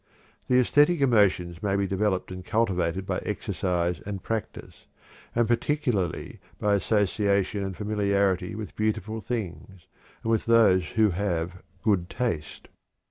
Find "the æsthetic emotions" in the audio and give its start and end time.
0.47-1.61